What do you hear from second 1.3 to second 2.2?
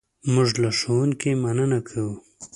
مننه کوو.